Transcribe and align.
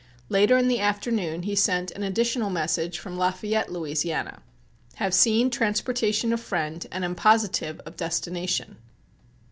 Later 0.29 0.57
in 0.57 0.67
the 0.67 0.79
afternoon 0.79 1.43
he 1.43 1.55
sent 1.55 1.91
an 1.91 2.01
additional 2.01 2.49
message 2.49 2.97
from 2.97 3.19
Lafayette, 3.19 3.71
Louisiana: 3.71 4.41
Have 4.95 5.13
seen 5.13 5.51
transportation 5.51 6.33
of 6.33 6.39
friend 6.41 6.87
and 6.91 7.05
am 7.05 7.13
positive 7.13 7.79
of 7.81 7.97
destination. 7.97 8.77